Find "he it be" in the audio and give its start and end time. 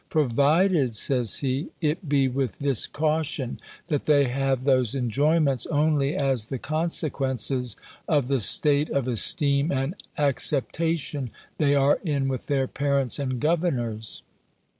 1.41-2.27